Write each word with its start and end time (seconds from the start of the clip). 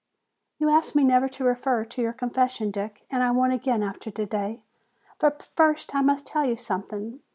"You 0.57 0.67
asked 0.71 0.95
me 0.95 1.03
never 1.03 1.29
to 1.29 1.43
refer 1.43 1.85
to 1.85 2.01
your 2.01 2.11
confession, 2.11 2.71
Dick, 2.71 3.05
and 3.11 3.21
I 3.21 3.29
won't 3.29 3.53
again 3.53 3.83
after 3.83 4.09
today. 4.09 4.63
But 5.19 5.43
first 5.43 5.93
I 5.93 6.01
must 6.01 6.25
tell 6.25 6.43
you 6.43 6.57
something. 6.57 7.19